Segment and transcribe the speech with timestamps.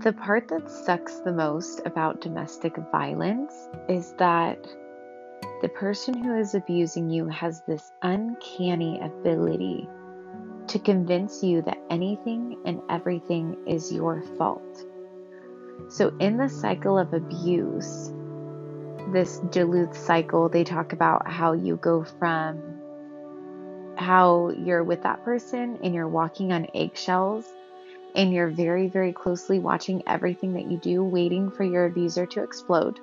[0.00, 4.64] The part that sucks the most about domestic violence is that
[5.60, 9.88] the person who is abusing you has this uncanny ability
[10.68, 14.84] to convince you that anything and everything is your fault.
[15.88, 18.12] So, in the cycle of abuse,
[19.12, 22.62] this Duluth cycle, they talk about how you go from
[23.96, 27.46] how you're with that person and you're walking on eggshells
[28.14, 32.42] and you're very, very closely watching everything that you do, waiting for your abuser to
[32.42, 33.00] explode.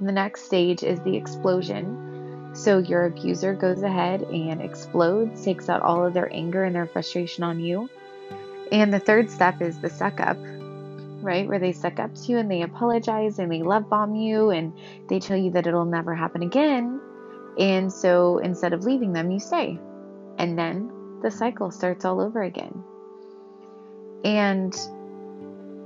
[0.00, 2.50] The next stage is the explosion.
[2.54, 6.86] So your abuser goes ahead and explodes, takes out all of their anger and their
[6.86, 7.88] frustration on you.
[8.70, 10.36] And the third step is the suck up,
[11.22, 11.46] right?
[11.46, 14.72] Where they suck up to you and they apologize and they love bomb you and
[15.08, 17.00] they tell you that it'll never happen again.
[17.58, 19.78] And so instead of leaving them, you stay.
[20.38, 22.82] And then the cycle starts all over again.
[24.24, 24.76] And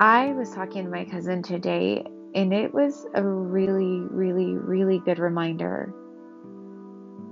[0.00, 5.18] I was talking to my cousin today, and it was a really, really, really good
[5.18, 5.92] reminder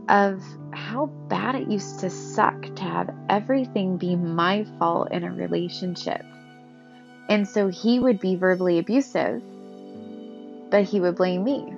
[0.08, 5.30] of how bad it used to suck to have everything be my fault in a
[5.30, 6.24] relationship.
[7.28, 9.40] And so he would be verbally abusive,
[10.70, 11.72] but he would blame me.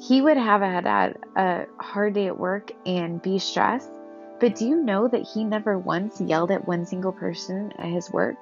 [0.00, 3.90] He would have had a hard day at work and be stressed,
[4.38, 8.10] but do you know that he never once yelled at one single person at his
[8.10, 8.36] work?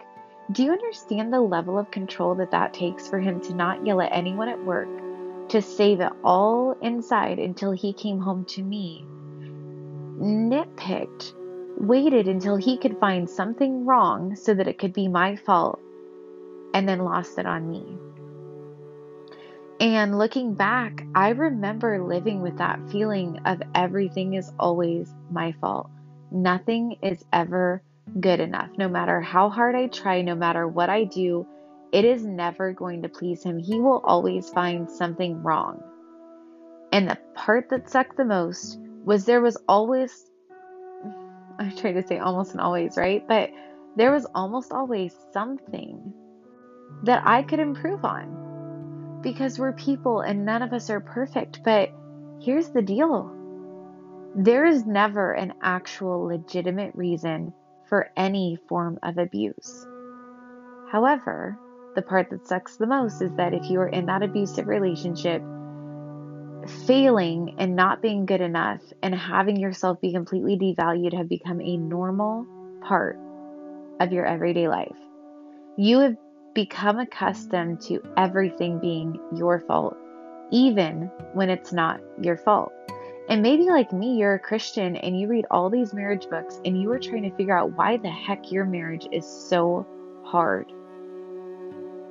[0.53, 4.01] Do you understand the level of control that that takes for him to not yell
[4.01, 4.89] at anyone at work,
[5.49, 9.07] to save it all inside until he came home to me?
[10.19, 11.33] Nitpicked,
[11.79, 15.81] waited until he could find something wrong so that it could be my fault,
[16.75, 17.99] and then lost it on me.
[19.81, 25.91] And looking back, I remember living with that feeling of everything is always my fault.
[26.31, 27.83] Nothing is ever
[28.21, 28.71] good enough.
[28.79, 31.47] No matter how hard I try, no matter what I do,
[31.93, 33.59] it is never going to please him.
[33.59, 35.83] He will always find something wrong.
[36.93, 40.31] And the part that sucked the most was there was always,
[41.59, 43.27] I try to say almost and always, right?
[43.27, 43.51] But
[43.97, 46.13] there was almost always something
[47.03, 48.44] that I could improve on
[49.25, 51.65] because we're people and none of us are perfect.
[51.65, 51.91] But
[52.41, 53.33] here's the deal
[54.37, 57.53] there is never an actual legitimate reason
[57.89, 59.87] for any form of abuse.
[60.91, 61.59] However,
[61.95, 65.41] the part that sucks the most is that if you are in that abusive relationship,
[66.87, 71.77] failing and not being good enough and having yourself be completely devalued have become a
[71.77, 72.47] normal
[72.87, 73.19] part
[74.01, 74.97] of your everyday life.
[75.77, 76.17] You have
[76.55, 79.97] become accustomed to everything being your fault,
[80.51, 82.73] even when it's not your fault.
[83.29, 86.81] And maybe like me, you're a Christian and you read all these marriage books and
[86.81, 89.87] you are trying to figure out why the heck your marriage is so
[90.25, 90.71] hard.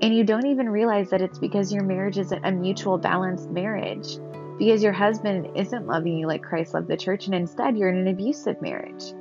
[0.01, 4.17] And you don't even realize that it's because your marriage isn't a mutual balanced marriage,
[4.57, 7.97] because your husband isn't loving you like Christ loved the church, and instead you're in
[7.97, 9.13] an abusive marriage.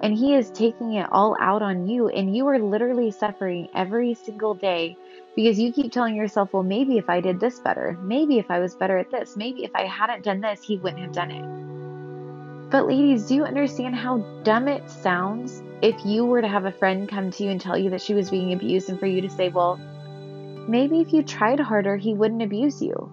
[0.00, 4.14] And he is taking it all out on you, and you are literally suffering every
[4.14, 4.96] single day
[5.34, 8.60] because you keep telling yourself, well, maybe if I did this better, maybe if I
[8.60, 12.70] was better at this, maybe if I hadn't done this, he wouldn't have done it.
[12.70, 16.72] But, ladies, do you understand how dumb it sounds if you were to have a
[16.72, 19.20] friend come to you and tell you that she was being abused, and for you
[19.22, 19.76] to say, well,
[20.68, 23.10] maybe if you tried harder, he wouldn't abuse you?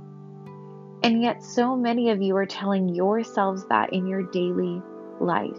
[1.04, 4.82] And yet, so many of you are telling yourselves that in your daily
[5.20, 5.58] life.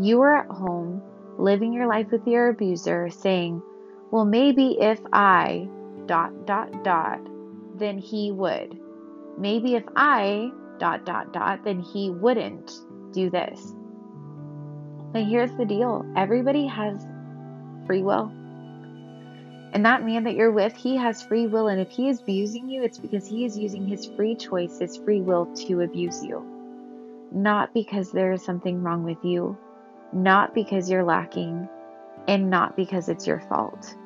[0.00, 1.02] You are at home
[1.38, 3.60] living your life with your abuser, saying,
[4.12, 5.68] Well, maybe if I
[6.06, 7.20] dot dot dot,
[7.74, 8.78] then he would.
[9.38, 12.72] Maybe if I dot dot dot, then he wouldn't
[13.12, 13.74] do this.
[15.12, 17.04] But here's the deal everybody has
[17.86, 18.30] free will.
[19.72, 21.68] And that man that you're with, he has free will.
[21.68, 24.96] And if he is abusing you, it's because he is using his free choice, his
[24.96, 26.44] free will to abuse you.
[27.32, 29.58] Not because there is something wrong with you,
[30.12, 31.68] not because you're lacking,
[32.26, 33.96] and not because it's your fault.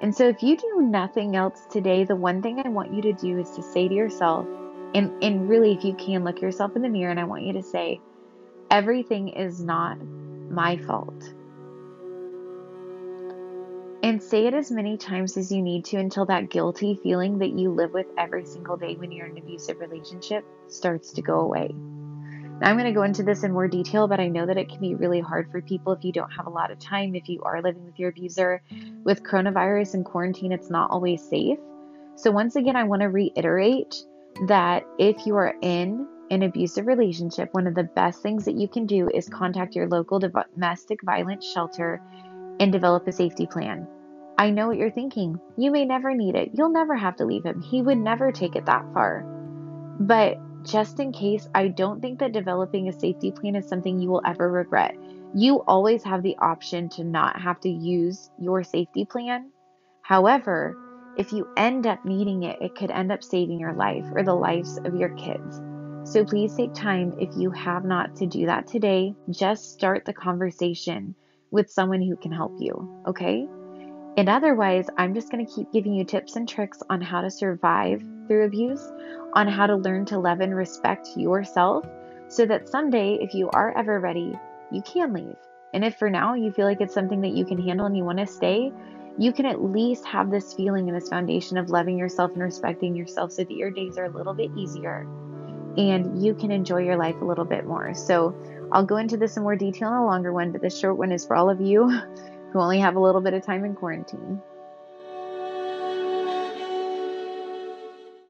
[0.00, 3.12] And so, if you do nothing else today, the one thing I want you to
[3.12, 4.46] do is to say to yourself,
[4.94, 7.52] and, and really, if you can, look yourself in the mirror, and I want you
[7.54, 8.00] to say,
[8.70, 9.98] Everything is not
[10.50, 11.34] my fault.
[14.02, 17.58] And say it as many times as you need to until that guilty feeling that
[17.58, 21.40] you live with every single day when you're in an abusive relationship starts to go
[21.40, 21.74] away.
[22.60, 24.80] I'm going to go into this in more detail, but I know that it can
[24.80, 27.40] be really hard for people if you don't have a lot of time, if you
[27.42, 28.62] are living with your abuser.
[29.04, 31.58] With coronavirus and quarantine, it's not always safe.
[32.16, 33.94] So, once again, I want to reiterate
[34.48, 38.66] that if you are in an abusive relationship, one of the best things that you
[38.66, 42.02] can do is contact your local domestic violence shelter
[42.58, 43.86] and develop a safety plan.
[44.36, 45.40] I know what you're thinking.
[45.56, 46.50] You may never need it.
[46.54, 47.60] You'll never have to leave him.
[47.60, 49.22] He would never take it that far.
[50.00, 54.08] But just in case, I don't think that developing a safety plan is something you
[54.08, 54.96] will ever regret.
[55.34, 59.50] You always have the option to not have to use your safety plan.
[60.02, 60.76] However,
[61.16, 64.34] if you end up needing it, it could end up saving your life or the
[64.34, 65.60] lives of your kids.
[66.04, 69.14] So please take time if you have not to do that today.
[69.30, 71.14] Just start the conversation
[71.50, 73.46] with someone who can help you, okay?
[74.16, 77.30] And otherwise, I'm just going to keep giving you tips and tricks on how to
[77.30, 78.92] survive through abuse,
[79.32, 81.84] on how to learn to love and respect yourself,
[82.28, 84.38] so that someday, if you are ever ready,
[84.70, 85.36] you can leave.
[85.74, 88.04] And if for now you feel like it's something that you can handle and you
[88.04, 88.72] want to stay,
[89.18, 92.94] you can at least have this feeling and this foundation of loving yourself and respecting
[92.94, 95.06] yourself so that your days are a little bit easier
[95.76, 97.94] and you can enjoy your life a little bit more.
[97.94, 98.34] So,
[98.72, 101.12] I'll go into this in more detail in a longer one, but this short one
[101.12, 101.88] is for all of you
[102.52, 104.42] who only have a little bit of time in quarantine.